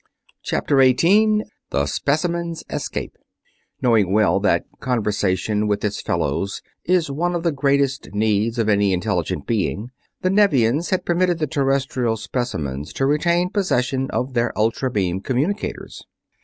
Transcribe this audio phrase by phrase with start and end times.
[0.41, 3.15] CHAPTER 18 THE SPECIMENS ESCAPE
[3.83, 8.93] Knowing well that conversation with its fellows is one of the greatest needs of any
[8.93, 9.91] intelligent being,
[10.23, 16.01] the Nevians had permitted the Terrestrial specimens to retain possession of their ultra beam communicators.